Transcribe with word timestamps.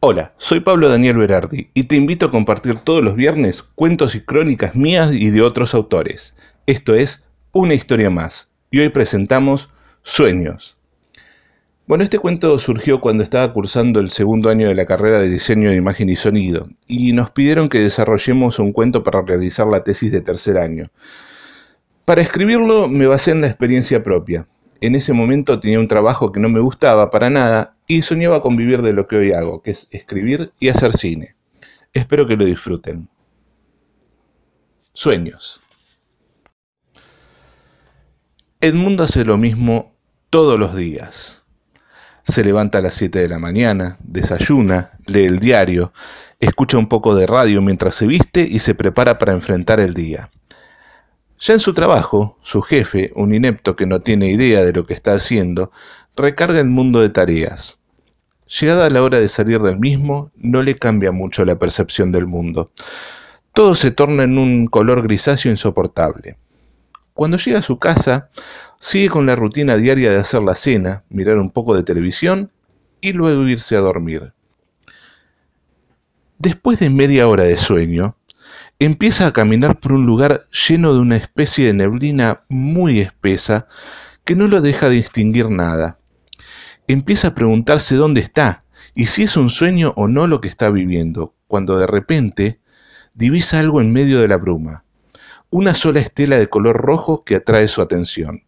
Hola, 0.00 0.32
soy 0.38 0.60
Pablo 0.60 0.88
Daniel 0.88 1.16
Berardi 1.16 1.70
y 1.74 1.82
te 1.88 1.96
invito 1.96 2.26
a 2.26 2.30
compartir 2.30 2.76
todos 2.76 3.02
los 3.02 3.16
viernes 3.16 3.64
cuentos 3.64 4.14
y 4.14 4.20
crónicas 4.20 4.76
mías 4.76 5.10
y 5.12 5.30
de 5.30 5.42
otros 5.42 5.74
autores. 5.74 6.36
Esto 6.66 6.94
es 6.94 7.24
Una 7.50 7.74
historia 7.74 8.08
más 8.08 8.48
y 8.70 8.78
hoy 8.78 8.90
presentamos 8.90 9.70
Sueños. 10.04 10.76
Bueno, 11.88 12.04
este 12.04 12.20
cuento 12.20 12.56
surgió 12.60 13.00
cuando 13.00 13.24
estaba 13.24 13.52
cursando 13.52 13.98
el 13.98 14.10
segundo 14.10 14.50
año 14.50 14.68
de 14.68 14.76
la 14.76 14.86
carrera 14.86 15.18
de 15.18 15.28
diseño 15.28 15.70
de 15.70 15.74
imagen 15.74 16.08
y 16.08 16.14
sonido 16.14 16.68
y 16.86 17.12
nos 17.12 17.32
pidieron 17.32 17.68
que 17.68 17.80
desarrollemos 17.80 18.60
un 18.60 18.72
cuento 18.72 19.02
para 19.02 19.22
realizar 19.22 19.66
la 19.66 19.82
tesis 19.82 20.12
de 20.12 20.20
tercer 20.20 20.58
año. 20.58 20.92
Para 22.04 22.22
escribirlo 22.22 22.86
me 22.86 23.06
basé 23.08 23.32
en 23.32 23.40
la 23.40 23.48
experiencia 23.48 24.04
propia. 24.04 24.46
En 24.80 24.94
ese 24.94 25.12
momento 25.12 25.58
tenía 25.58 25.80
un 25.80 25.88
trabajo 25.88 26.30
que 26.30 26.38
no 26.38 26.48
me 26.48 26.60
gustaba 26.60 27.10
para 27.10 27.30
nada 27.30 27.76
y 27.88 28.02
soñaba 28.02 28.42
con 28.42 28.56
vivir 28.56 28.82
de 28.82 28.92
lo 28.92 29.08
que 29.08 29.16
hoy 29.16 29.32
hago, 29.32 29.60
que 29.62 29.72
es 29.72 29.88
escribir 29.90 30.52
y 30.60 30.68
hacer 30.68 30.92
cine. 30.92 31.34
Espero 31.92 32.26
que 32.26 32.36
lo 32.36 32.44
disfruten. 32.44 33.08
Sueños. 34.92 35.62
Edmundo 38.60 39.04
hace 39.04 39.24
lo 39.24 39.36
mismo 39.36 39.96
todos 40.30 40.58
los 40.58 40.76
días. 40.76 41.42
Se 42.24 42.44
levanta 42.44 42.78
a 42.78 42.82
las 42.82 42.94
7 42.94 43.18
de 43.18 43.28
la 43.28 43.38
mañana, 43.38 43.96
desayuna, 44.00 44.98
lee 45.06 45.24
el 45.24 45.38
diario, 45.38 45.92
escucha 46.40 46.76
un 46.76 46.88
poco 46.88 47.14
de 47.14 47.26
radio 47.26 47.62
mientras 47.62 47.94
se 47.94 48.06
viste 48.06 48.42
y 48.42 48.58
se 48.58 48.74
prepara 48.74 49.18
para 49.18 49.32
enfrentar 49.32 49.80
el 49.80 49.94
día. 49.94 50.30
Ya 51.40 51.54
en 51.54 51.60
su 51.60 51.72
trabajo, 51.72 52.36
su 52.42 52.62
jefe, 52.62 53.12
un 53.14 53.32
inepto 53.32 53.76
que 53.76 53.86
no 53.86 54.00
tiene 54.00 54.28
idea 54.28 54.64
de 54.64 54.72
lo 54.72 54.86
que 54.86 54.94
está 54.94 55.12
haciendo, 55.12 55.70
recarga 56.16 56.58
el 56.58 56.68
mundo 56.68 57.00
de 57.00 57.10
tareas. 57.10 57.78
Llegada 58.60 58.90
la 58.90 59.02
hora 59.02 59.20
de 59.20 59.28
salir 59.28 59.60
del 59.60 59.78
mismo, 59.78 60.32
no 60.34 60.62
le 60.62 60.74
cambia 60.74 61.12
mucho 61.12 61.44
la 61.44 61.56
percepción 61.56 62.10
del 62.10 62.26
mundo. 62.26 62.72
Todo 63.52 63.76
se 63.76 63.92
torna 63.92 64.24
en 64.24 64.36
un 64.36 64.66
color 64.66 65.02
grisáceo 65.02 65.52
insoportable. 65.52 66.38
Cuando 67.14 67.36
llega 67.36 67.60
a 67.60 67.62
su 67.62 67.78
casa, 67.78 68.30
sigue 68.78 69.08
con 69.08 69.26
la 69.26 69.36
rutina 69.36 69.76
diaria 69.76 70.10
de 70.10 70.18
hacer 70.18 70.42
la 70.42 70.56
cena, 70.56 71.04
mirar 71.08 71.38
un 71.38 71.50
poco 71.50 71.76
de 71.76 71.84
televisión 71.84 72.50
y 73.00 73.12
luego 73.12 73.46
irse 73.46 73.76
a 73.76 73.80
dormir. 73.80 74.32
Después 76.38 76.80
de 76.80 76.90
media 76.90 77.28
hora 77.28 77.44
de 77.44 77.56
sueño, 77.56 78.17
empieza 78.80 79.26
a 79.26 79.32
caminar 79.32 79.80
por 79.80 79.92
un 79.92 80.06
lugar 80.06 80.46
lleno 80.50 80.94
de 80.94 81.00
una 81.00 81.16
especie 81.16 81.66
de 81.66 81.74
neblina 81.74 82.38
muy 82.48 83.00
espesa 83.00 83.66
que 84.24 84.36
no 84.36 84.46
lo 84.46 84.60
deja 84.60 84.88
distinguir 84.88 85.50
nada. 85.50 85.98
Empieza 86.86 87.28
a 87.28 87.34
preguntarse 87.34 87.96
dónde 87.96 88.20
está 88.20 88.64
y 88.94 89.06
si 89.06 89.24
es 89.24 89.36
un 89.36 89.50
sueño 89.50 89.94
o 89.96 90.06
no 90.06 90.26
lo 90.26 90.40
que 90.40 90.48
está 90.48 90.70
viviendo, 90.70 91.34
cuando 91.48 91.78
de 91.78 91.86
repente 91.86 92.60
divisa 93.14 93.58
algo 93.58 93.80
en 93.80 93.92
medio 93.92 94.20
de 94.20 94.28
la 94.28 94.36
bruma, 94.36 94.84
una 95.50 95.74
sola 95.74 96.00
estela 96.00 96.36
de 96.36 96.48
color 96.48 96.76
rojo 96.76 97.24
que 97.24 97.36
atrae 97.36 97.66
su 97.66 97.82
atención. 97.82 98.44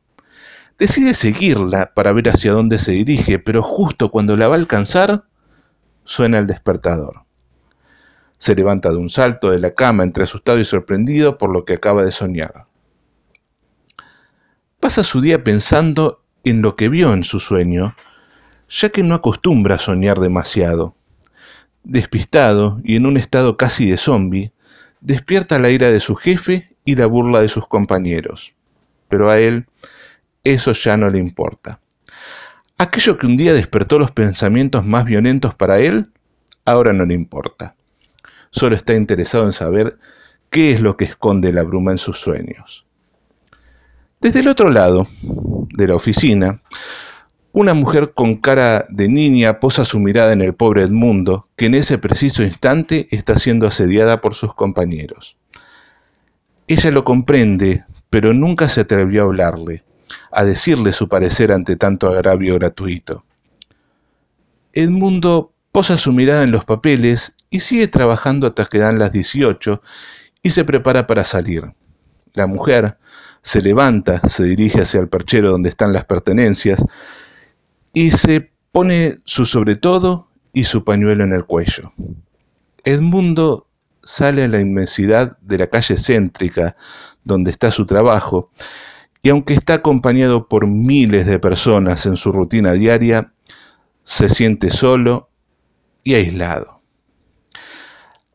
Decide 0.78 1.14
seguirla 1.14 1.92
para 1.92 2.12
ver 2.12 2.28
hacia 2.28 2.52
dónde 2.52 2.78
se 2.78 2.92
dirige, 2.92 3.38
pero 3.38 3.62
justo 3.62 4.10
cuando 4.10 4.36
la 4.36 4.48
va 4.48 4.54
a 4.54 4.58
alcanzar, 4.58 5.24
suena 6.04 6.38
el 6.38 6.46
despertador. 6.46 7.24
Se 8.40 8.54
levanta 8.54 8.88
de 8.88 8.96
un 8.96 9.10
salto 9.10 9.50
de 9.50 9.58
la 9.60 9.74
cama 9.74 10.02
entre 10.02 10.24
asustado 10.24 10.58
y 10.58 10.64
sorprendido 10.64 11.36
por 11.36 11.52
lo 11.52 11.66
que 11.66 11.74
acaba 11.74 12.04
de 12.04 12.10
soñar. 12.10 12.64
Pasa 14.80 15.04
su 15.04 15.20
día 15.20 15.44
pensando 15.44 16.24
en 16.42 16.62
lo 16.62 16.74
que 16.74 16.88
vio 16.88 17.12
en 17.12 17.22
su 17.22 17.38
sueño, 17.38 17.94
ya 18.70 18.88
que 18.88 19.02
no 19.02 19.14
acostumbra 19.14 19.74
a 19.74 19.78
soñar 19.78 20.20
demasiado. 20.20 20.96
Despistado 21.84 22.80
y 22.82 22.96
en 22.96 23.04
un 23.04 23.18
estado 23.18 23.58
casi 23.58 23.90
de 23.90 23.98
zombi, 23.98 24.52
despierta 25.02 25.58
la 25.58 25.68
ira 25.68 25.90
de 25.90 26.00
su 26.00 26.16
jefe 26.16 26.74
y 26.86 26.96
la 26.96 27.04
burla 27.04 27.40
de 27.40 27.50
sus 27.50 27.68
compañeros. 27.68 28.54
Pero 29.08 29.28
a 29.28 29.38
él 29.38 29.66
eso 30.44 30.72
ya 30.72 30.96
no 30.96 31.10
le 31.10 31.18
importa. 31.18 31.80
Aquello 32.78 33.18
que 33.18 33.26
un 33.26 33.36
día 33.36 33.52
despertó 33.52 33.98
los 33.98 34.12
pensamientos 34.12 34.86
más 34.86 35.04
violentos 35.04 35.54
para 35.54 35.78
él, 35.80 36.10
ahora 36.64 36.94
no 36.94 37.04
le 37.04 37.12
importa 37.12 37.76
solo 38.50 38.76
está 38.76 38.94
interesado 38.94 39.44
en 39.44 39.52
saber 39.52 39.98
qué 40.50 40.72
es 40.72 40.80
lo 40.80 40.96
que 40.96 41.04
esconde 41.04 41.52
la 41.52 41.62
bruma 41.62 41.92
en 41.92 41.98
sus 41.98 42.18
sueños. 42.18 42.86
Desde 44.20 44.40
el 44.40 44.48
otro 44.48 44.70
lado 44.70 45.06
de 45.22 45.88
la 45.88 45.94
oficina, 45.94 46.62
una 47.52 47.74
mujer 47.74 48.12
con 48.14 48.36
cara 48.36 48.84
de 48.90 49.08
niña 49.08 49.58
posa 49.60 49.84
su 49.84 49.98
mirada 49.98 50.32
en 50.32 50.42
el 50.42 50.54
pobre 50.54 50.82
Edmundo, 50.82 51.48
que 51.56 51.66
en 51.66 51.74
ese 51.74 51.98
preciso 51.98 52.42
instante 52.42 53.08
está 53.10 53.38
siendo 53.38 53.66
asediada 53.66 54.20
por 54.20 54.34
sus 54.34 54.54
compañeros. 54.54 55.36
Ella 56.68 56.90
lo 56.90 57.02
comprende, 57.02 57.84
pero 58.10 58.32
nunca 58.34 58.68
se 58.68 58.82
atrevió 58.82 59.22
a 59.22 59.24
hablarle, 59.24 59.84
a 60.30 60.44
decirle 60.44 60.92
su 60.92 61.08
parecer 61.08 61.50
ante 61.50 61.76
tanto 61.76 62.08
agravio 62.08 62.54
gratuito. 62.56 63.24
Edmundo 64.72 65.52
posa 65.72 65.98
su 65.98 66.12
mirada 66.12 66.44
en 66.44 66.52
los 66.52 66.64
papeles 66.64 67.34
y 67.50 67.60
sigue 67.60 67.88
trabajando 67.88 68.46
hasta 68.46 68.66
que 68.66 68.78
dan 68.78 68.98
las 68.98 69.12
18 69.12 69.82
y 70.42 70.50
se 70.50 70.64
prepara 70.64 71.06
para 71.06 71.24
salir. 71.24 71.74
La 72.32 72.46
mujer 72.46 72.96
se 73.42 73.60
levanta, 73.60 74.20
se 74.26 74.44
dirige 74.44 74.80
hacia 74.80 75.00
el 75.00 75.08
perchero 75.08 75.50
donde 75.50 75.68
están 75.68 75.92
las 75.92 76.04
pertenencias 76.04 76.84
y 77.92 78.12
se 78.12 78.52
pone 78.72 79.18
su 79.24 79.44
sobretodo 79.44 80.28
y 80.52 80.64
su 80.64 80.84
pañuelo 80.84 81.24
en 81.24 81.32
el 81.32 81.44
cuello. 81.44 81.92
Edmundo 82.84 83.66
sale 84.02 84.44
a 84.44 84.48
la 84.48 84.60
inmensidad 84.60 85.36
de 85.40 85.58
la 85.58 85.66
calle 85.66 85.96
céntrica 85.96 86.74
donde 87.24 87.50
está 87.50 87.70
su 87.70 87.84
trabajo 87.84 88.50
y 89.22 89.28
aunque 89.28 89.54
está 89.54 89.74
acompañado 89.74 90.48
por 90.48 90.66
miles 90.66 91.26
de 91.26 91.38
personas 91.38 92.06
en 92.06 92.16
su 92.16 92.32
rutina 92.32 92.72
diaria, 92.72 93.32
se 94.04 94.30
siente 94.30 94.70
solo 94.70 95.28
y 96.02 96.14
aislado. 96.14 96.79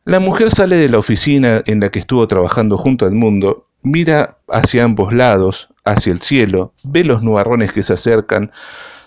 La 0.06 0.20
mujer 0.20 0.52
sale 0.52 0.76
de 0.76 0.88
la 0.88 0.98
oficina 0.98 1.62
en 1.66 1.80
la 1.80 1.88
que 1.88 1.98
estuvo 1.98 2.28
trabajando 2.28 2.78
junto 2.78 3.06
al 3.06 3.14
mundo, 3.16 3.66
mira 3.82 4.38
hacia 4.46 4.84
ambos 4.84 5.12
lados, 5.12 5.68
hacia 5.84 6.12
el 6.12 6.22
cielo, 6.22 6.72
ve 6.84 7.02
los 7.02 7.24
nubarrones 7.24 7.72
que 7.72 7.82
se 7.82 7.94
acercan, 7.94 8.52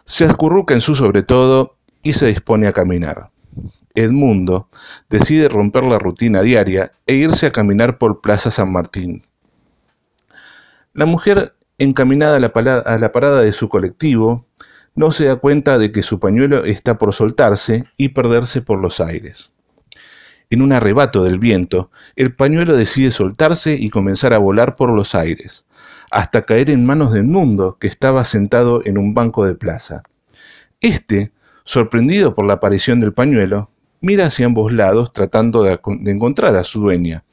se 0.03 0.25
acurruca 0.25 0.73
en 0.73 0.81
su 0.81 0.95
sobre 0.95 1.23
todo 1.23 1.77
y 2.03 2.15
se 2.15 2.27
dispone 2.27 2.67
a 2.67 2.73
caminar. 2.73 3.29
Edmundo 3.95 4.67
decide 5.09 5.47
romper 5.47 5.85
la 5.85 5.99
rutina 5.99 6.41
diaria 6.41 6.91
e 7.07 7.13
irse 7.13 7.45
a 7.45 7.53
caminar 7.53 7.97
por 7.97 8.19
Plaza 8.19 8.51
San 8.51 8.69
Martín. 8.69 9.25
La 10.93 11.05
mujer, 11.05 11.55
encaminada 11.77 12.35
a 12.35 12.97
la 12.97 13.11
parada 13.13 13.39
de 13.39 13.53
su 13.53 13.69
colectivo, 13.69 14.45
no 14.95 15.13
se 15.13 15.23
da 15.23 15.37
cuenta 15.37 15.77
de 15.77 15.93
que 15.93 16.03
su 16.03 16.19
pañuelo 16.19 16.65
está 16.65 16.97
por 16.97 17.13
soltarse 17.13 17.85
y 17.95 18.09
perderse 18.09 18.61
por 18.61 18.81
los 18.81 18.99
aires. 18.99 19.53
En 20.51 20.63
un 20.63 20.73
arrebato 20.73 21.23
del 21.23 21.37
viento, 21.37 21.91
el 22.15 22.33
pañuelo 22.33 22.75
decide 22.75 23.11
soltarse 23.11 23.75
y 23.75 23.91
comenzar 23.91 24.33
a 24.33 24.39
volar 24.39 24.75
por 24.75 24.89
los 24.89 25.13
aires, 25.13 25.67
hasta 26.09 26.41
caer 26.41 26.71
en 26.71 26.87
manos 26.87 27.13
del 27.13 27.25
mundo 27.25 27.77
que 27.79 27.87
estaba 27.87 28.25
sentado 28.25 28.81
en 28.83 28.97
un 28.97 29.13
banco 29.13 29.45
de 29.45 29.53
plaza. 29.53 30.01
Este, 30.81 31.31
sorprendido 31.65 32.33
por 32.33 32.45
la 32.45 32.53
aparición 32.53 32.99
del 32.99 33.13
pañuelo, 33.13 33.69
mira 34.01 34.25
hacia 34.25 34.47
ambos 34.47 34.73
lados 34.73 35.13
tratando 35.13 35.61
de, 35.61 35.79
encontrar 36.07 36.55
a 36.55 36.63
su 36.63 36.81
dueña. 36.81 37.23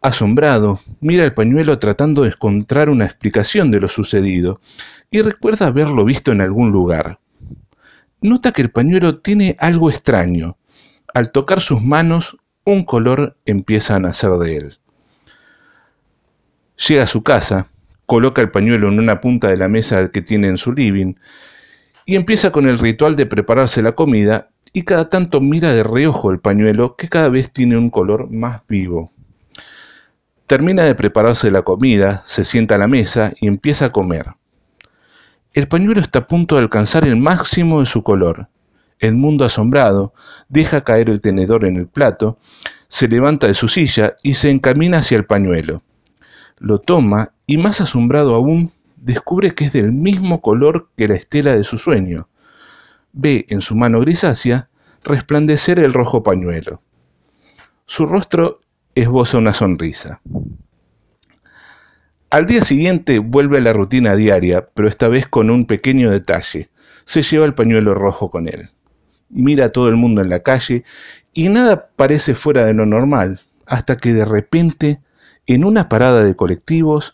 Asombrado, 0.00 0.80
mira 1.00 1.24
el 1.24 1.34
pañuelo 1.34 1.78
tratando 1.78 2.22
de 2.22 2.28
encontrar 2.28 2.88
una 2.88 3.04
explicación 3.04 3.70
de 3.70 3.80
lo 3.80 3.88
sucedido, 3.88 4.62
y 5.10 5.20
recuerda 5.20 5.66
haberlo 5.66 6.06
visto 6.06 6.32
en 6.32 6.40
algún 6.40 6.70
lugar. 6.70 7.18
Nota 8.22 8.52
que 8.52 8.62
el 8.62 8.70
pañuelo 8.70 9.18
tiene 9.18 9.56
algo 9.58 9.90
extraño. 9.90 10.56
Al 11.14 11.30
tocar 11.30 11.60
sus 11.60 11.80
manos, 11.80 12.38
un 12.64 12.84
color 12.84 13.36
empieza 13.46 13.94
a 13.94 14.00
nacer 14.00 14.32
de 14.32 14.56
él. 14.56 14.74
Llega 16.88 17.04
a 17.04 17.06
su 17.06 17.22
casa, 17.22 17.68
coloca 18.04 18.42
el 18.42 18.50
pañuelo 18.50 18.88
en 18.88 18.98
una 18.98 19.20
punta 19.20 19.48
de 19.48 19.56
la 19.56 19.68
mesa 19.68 20.10
que 20.10 20.22
tiene 20.22 20.48
en 20.48 20.58
su 20.58 20.72
living 20.72 21.14
y 22.04 22.16
empieza 22.16 22.50
con 22.50 22.68
el 22.68 22.80
ritual 22.80 23.14
de 23.14 23.26
prepararse 23.26 23.80
la 23.80 23.92
comida 23.92 24.50
y 24.72 24.82
cada 24.82 25.08
tanto 25.08 25.40
mira 25.40 25.72
de 25.72 25.84
reojo 25.84 26.32
el 26.32 26.40
pañuelo 26.40 26.96
que 26.96 27.08
cada 27.08 27.28
vez 27.28 27.52
tiene 27.52 27.76
un 27.76 27.90
color 27.90 28.28
más 28.32 28.62
vivo. 28.66 29.12
Termina 30.48 30.82
de 30.82 30.96
prepararse 30.96 31.52
la 31.52 31.62
comida, 31.62 32.24
se 32.26 32.42
sienta 32.42 32.74
a 32.74 32.78
la 32.78 32.88
mesa 32.88 33.32
y 33.40 33.46
empieza 33.46 33.84
a 33.84 33.92
comer. 33.92 34.32
El 35.52 35.68
pañuelo 35.68 36.00
está 36.00 36.18
a 36.18 36.26
punto 36.26 36.56
de 36.56 36.62
alcanzar 36.62 37.04
el 37.04 37.14
máximo 37.14 37.78
de 37.78 37.86
su 37.86 38.02
color. 38.02 38.48
El 38.98 39.16
mundo 39.16 39.44
asombrado 39.44 40.14
deja 40.48 40.84
caer 40.84 41.10
el 41.10 41.20
tenedor 41.20 41.64
en 41.64 41.76
el 41.76 41.86
plato, 41.86 42.38
se 42.88 43.08
levanta 43.08 43.46
de 43.46 43.54
su 43.54 43.68
silla 43.68 44.14
y 44.22 44.34
se 44.34 44.50
encamina 44.50 44.98
hacia 44.98 45.16
el 45.16 45.26
pañuelo. 45.26 45.82
Lo 46.58 46.78
toma 46.78 47.32
y 47.46 47.58
más 47.58 47.80
asombrado 47.80 48.34
aún, 48.34 48.70
descubre 48.96 49.54
que 49.54 49.64
es 49.64 49.72
del 49.72 49.92
mismo 49.92 50.40
color 50.40 50.88
que 50.96 51.08
la 51.08 51.14
estela 51.14 51.56
de 51.56 51.64
su 51.64 51.78
sueño. 51.78 52.28
Ve 53.12 53.46
en 53.48 53.60
su 53.60 53.74
mano 53.74 54.00
grisácea 54.00 54.68
resplandecer 55.02 55.78
el 55.78 55.92
rojo 55.92 56.22
pañuelo. 56.22 56.82
Su 57.86 58.06
rostro 58.06 58.60
esboza 58.94 59.38
una 59.38 59.52
sonrisa. 59.52 60.20
Al 62.30 62.46
día 62.46 62.62
siguiente 62.62 63.18
vuelve 63.18 63.58
a 63.58 63.60
la 63.60 63.72
rutina 63.72 64.16
diaria, 64.16 64.66
pero 64.74 64.88
esta 64.88 65.08
vez 65.08 65.28
con 65.28 65.50
un 65.50 65.66
pequeño 65.66 66.10
detalle. 66.10 66.68
Se 67.04 67.22
lleva 67.22 67.44
el 67.44 67.54
pañuelo 67.54 67.94
rojo 67.94 68.30
con 68.30 68.48
él. 68.48 68.70
Mira 69.28 69.66
a 69.66 69.68
todo 69.70 69.88
el 69.88 69.96
mundo 69.96 70.22
en 70.22 70.30
la 70.30 70.40
calle 70.40 70.84
y 71.32 71.48
nada 71.48 71.88
parece 71.96 72.34
fuera 72.34 72.64
de 72.64 72.74
lo 72.74 72.86
normal, 72.86 73.40
hasta 73.66 73.96
que 73.96 74.12
de 74.12 74.24
repente, 74.24 75.00
en 75.46 75.64
una 75.64 75.88
parada 75.88 76.22
de 76.22 76.36
colectivos, 76.36 77.12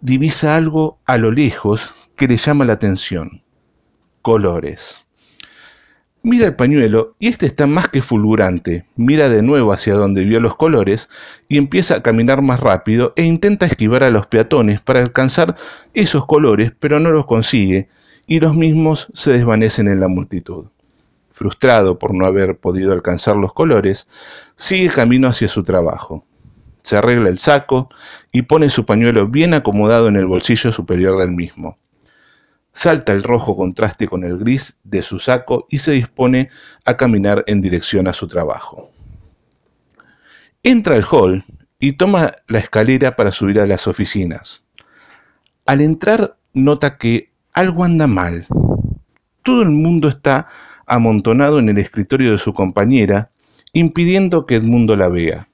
divisa 0.00 0.56
algo 0.56 0.98
a 1.06 1.18
lo 1.18 1.32
lejos 1.32 1.92
que 2.16 2.28
le 2.28 2.36
llama 2.36 2.64
la 2.64 2.74
atención. 2.74 3.42
Colores. 4.22 5.06
Mira 6.22 6.46
el 6.46 6.56
pañuelo 6.56 7.14
y 7.20 7.28
este 7.28 7.46
está 7.46 7.68
más 7.68 7.88
que 7.88 8.02
fulgurante. 8.02 8.84
Mira 8.96 9.28
de 9.28 9.42
nuevo 9.42 9.72
hacia 9.72 9.94
donde 9.94 10.24
vio 10.24 10.40
los 10.40 10.56
colores 10.56 11.08
y 11.48 11.56
empieza 11.56 11.94
a 11.94 12.02
caminar 12.02 12.42
más 12.42 12.58
rápido 12.58 13.12
e 13.14 13.22
intenta 13.22 13.66
esquivar 13.66 14.02
a 14.02 14.10
los 14.10 14.26
peatones 14.26 14.80
para 14.80 15.02
alcanzar 15.02 15.54
esos 15.94 16.26
colores, 16.26 16.72
pero 16.80 16.98
no 16.98 17.12
los 17.12 17.26
consigue 17.26 17.88
y 18.26 18.40
los 18.40 18.56
mismos 18.56 19.06
se 19.14 19.34
desvanecen 19.34 19.86
en 19.86 20.00
la 20.00 20.08
multitud. 20.08 20.66
Frustrado 21.36 21.98
por 21.98 22.14
no 22.14 22.24
haber 22.24 22.56
podido 22.56 22.94
alcanzar 22.94 23.36
los 23.36 23.52
colores, 23.52 24.08
sigue 24.56 24.88
camino 24.88 25.28
hacia 25.28 25.48
su 25.48 25.64
trabajo. 25.64 26.24
Se 26.80 26.96
arregla 26.96 27.28
el 27.28 27.36
saco 27.36 27.90
y 28.32 28.42
pone 28.42 28.70
su 28.70 28.86
pañuelo 28.86 29.28
bien 29.28 29.52
acomodado 29.52 30.08
en 30.08 30.16
el 30.16 30.24
bolsillo 30.24 30.72
superior 30.72 31.18
del 31.18 31.32
mismo 31.32 31.76
salta 32.76 33.12
el 33.12 33.22
rojo 33.22 33.56
contraste 33.56 34.06
con 34.06 34.22
el 34.22 34.36
gris 34.36 34.78
de 34.84 35.00
su 35.00 35.18
saco 35.18 35.66
y 35.70 35.78
se 35.78 35.92
dispone 35.92 36.50
a 36.84 36.98
caminar 36.98 37.42
en 37.46 37.62
dirección 37.62 38.06
a 38.06 38.12
su 38.12 38.28
trabajo. 38.28 38.90
Entra 40.62 40.94
al 40.94 41.04
hall 41.10 41.42
y 41.78 41.92
toma 41.92 42.32
la 42.48 42.58
escalera 42.58 43.16
para 43.16 43.32
subir 43.32 43.60
a 43.60 43.66
las 43.66 43.86
oficinas. 43.86 44.62
Al 45.64 45.80
entrar 45.80 46.36
nota 46.52 46.98
que 46.98 47.32
algo 47.54 47.82
anda 47.82 48.06
mal. 48.06 48.46
Todo 49.42 49.62
el 49.62 49.70
mundo 49.70 50.08
está 50.08 50.48
amontonado 50.86 51.58
en 51.58 51.68
el 51.68 51.78
escritorio 51.78 52.32
de 52.32 52.38
su 52.38 52.52
compañera, 52.52 53.30
impidiendo 53.72 54.46
que 54.46 54.56
Edmundo 54.56 54.96
la 54.96 55.08
vea. 55.08 55.48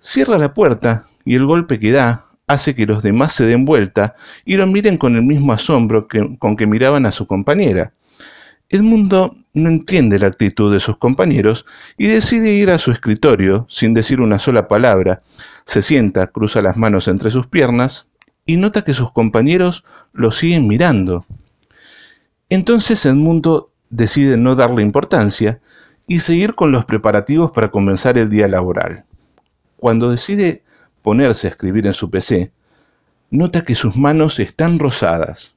Cierra 0.00 0.38
la 0.38 0.54
puerta 0.54 1.04
y 1.24 1.34
el 1.34 1.46
golpe 1.46 1.78
que 1.78 1.92
da 1.92 2.24
hace 2.46 2.74
que 2.74 2.86
los 2.86 3.02
demás 3.02 3.34
se 3.34 3.46
den 3.46 3.64
vuelta 3.64 4.14
y 4.44 4.56
lo 4.56 4.66
miren 4.66 4.96
con 4.96 5.16
el 5.16 5.22
mismo 5.22 5.52
asombro 5.52 6.08
que, 6.08 6.36
con 6.38 6.56
que 6.56 6.66
miraban 6.66 7.06
a 7.06 7.12
su 7.12 7.26
compañera. 7.26 7.92
Edmundo 8.70 9.36
no 9.54 9.68
entiende 9.68 10.18
la 10.18 10.26
actitud 10.26 10.72
de 10.72 10.80
sus 10.80 10.98
compañeros 10.98 11.64
y 11.96 12.06
decide 12.06 12.52
ir 12.52 12.70
a 12.70 12.78
su 12.78 12.90
escritorio 12.90 13.66
sin 13.70 13.94
decir 13.94 14.20
una 14.20 14.38
sola 14.38 14.68
palabra. 14.68 15.22
Se 15.64 15.80
sienta, 15.80 16.26
cruza 16.26 16.60
las 16.60 16.76
manos 16.76 17.08
entre 17.08 17.30
sus 17.30 17.46
piernas 17.46 18.08
y 18.44 18.56
nota 18.56 18.82
que 18.82 18.94
sus 18.94 19.12
compañeros 19.12 19.84
lo 20.12 20.32
siguen 20.32 20.66
mirando. 20.66 21.24
Entonces 22.50 23.04
Edmundo 23.06 23.72
decide 23.90 24.36
no 24.36 24.54
darle 24.54 24.82
importancia 24.82 25.60
y 26.06 26.20
seguir 26.20 26.54
con 26.54 26.72
los 26.72 26.84
preparativos 26.84 27.52
para 27.52 27.70
comenzar 27.70 28.18
el 28.18 28.28
día 28.28 28.48
laboral. 28.48 29.04
Cuando 29.76 30.10
decide 30.10 30.64
ponerse 31.02 31.46
a 31.46 31.50
escribir 31.50 31.86
en 31.86 31.94
su 31.94 32.10
PC, 32.10 32.50
nota 33.30 33.64
que 33.64 33.74
sus 33.74 33.96
manos 33.96 34.38
están 34.38 34.78
rosadas 34.78 35.56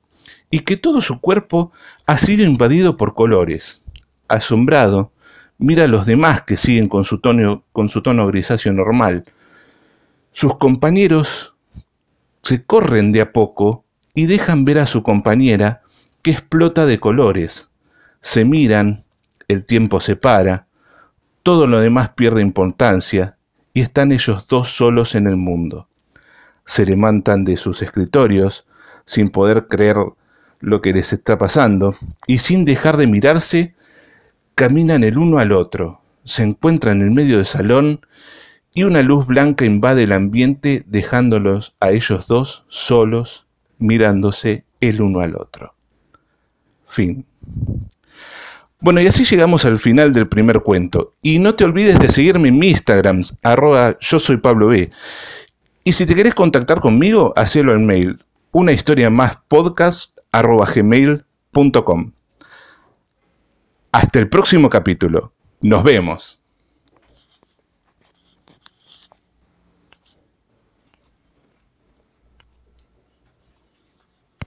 y 0.50 0.60
que 0.60 0.78
todo 0.78 1.02
su 1.02 1.20
cuerpo 1.20 1.72
ha 2.06 2.18
sido 2.18 2.44
invadido 2.44 2.98
por 2.98 3.16
colores. 3.16 3.86
Asombrado, 4.28 5.12
mira 5.58 5.86
a 5.86 5.88
los 5.88 6.06
demás 6.06 6.42
que 6.42 6.58
siguen 6.58 6.90
con 6.90 7.06
su 7.06 7.20
tono, 7.20 7.64
con 7.72 7.90
su 7.90 8.02
tono 8.02 8.28
grisáceo 8.28 8.74
normal. 8.74 9.24
Sus 10.34 10.58
compañeros 10.58 11.56
se 12.44 12.64
corren 12.64 13.12
de 13.12 13.22
a 13.22 13.32
poco 13.32 13.86
y 14.14 14.26
dejan 14.26 14.66
ver 14.66 14.80
a 14.80 14.86
su 14.86 15.04
compañera 15.04 15.82
que 16.22 16.32
explota 16.32 16.86
de 16.86 17.00
colores. 17.00 17.71
Se 18.22 18.46
miran, 18.46 19.00
el 19.48 19.66
tiempo 19.66 20.00
se 20.00 20.16
para, 20.16 20.68
todo 21.44 21.68
lo 21.68 21.80
demás 21.80 22.10
pierde 22.10 22.42
importancia 22.42 23.38
y 23.74 23.82
están 23.82 24.12
ellos 24.12 24.48
dos 24.48 24.70
solos 24.70 25.16
en 25.16 25.28
el 25.28 25.38
mundo. 25.38 25.88
Se 26.66 26.86
levantan 26.86 27.44
de 27.44 27.58
sus 27.58 27.82
escritorios 27.82 28.68
sin 29.06 29.30
poder 29.30 29.68
creer 29.68 29.98
lo 30.60 30.82
que 30.82 30.94
les 30.94 31.12
está 31.12 31.38
pasando 31.38 31.96
y 32.28 32.38
sin 32.40 32.66
dejar 32.66 32.98
de 32.98 33.08
mirarse, 33.08 33.76
caminan 34.56 35.04
el 35.04 35.18
uno 35.18 35.40
al 35.40 35.52
otro, 35.52 36.02
se 36.24 36.44
encuentran 36.44 37.02
en 37.02 37.14
medio 37.14 37.38
del 37.38 37.46
salón 37.48 38.06
y 38.74 38.84
una 38.84 39.02
luz 39.02 39.26
blanca 39.26 39.66
invade 39.66 40.04
el 40.04 40.12
ambiente 40.12 40.84
dejándolos 40.86 41.76
a 41.80 41.90
ellos 41.90 42.28
dos 42.28 42.66
solos 42.70 43.48
mirándose 43.80 44.64
el 44.80 45.02
uno 45.02 45.22
al 45.22 45.36
otro. 45.36 45.74
Fin. 46.86 47.26
Bueno, 48.82 49.00
y 49.00 49.06
así 49.06 49.24
llegamos 49.24 49.64
al 49.64 49.78
final 49.78 50.12
del 50.12 50.28
primer 50.28 50.62
cuento. 50.62 51.14
Y 51.22 51.38
no 51.38 51.54
te 51.54 51.64
olvides 51.64 52.00
de 52.00 52.10
seguirme 52.10 52.50
en 52.50 52.58
mi 52.58 52.70
Instagram, 52.70 53.24
arroba 53.44 53.96
yo 54.00 54.20
soy 54.20 54.38
Pablo 54.38 54.68
B. 54.68 54.90
Y 55.84 55.94
si 55.94 56.08
te 56.08 56.16
querés 56.16 56.34
contactar 56.34 56.80
conmigo, 56.80 57.32
hacelo 57.36 57.76
en 57.76 57.86
mail, 57.86 58.20
una 58.52 58.72
historia 58.72 59.12
más 59.12 59.38
podcast 59.48 60.18
arroba 60.32 60.66
gmail.com. 60.66 62.12
Hasta 63.92 64.20
el 64.20 64.30
próximo 64.30 64.70
capítulo. 64.70 65.32
Nos 65.62 65.84
vemos. 65.84 66.41